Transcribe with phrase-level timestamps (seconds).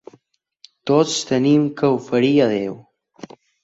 [0.91, 2.79] Tots tenim què oferir a Déu.